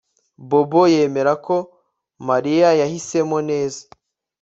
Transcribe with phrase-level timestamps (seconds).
[0.49, 1.55] Bobo yemera ko
[2.29, 3.81] Mariya yahisemo neza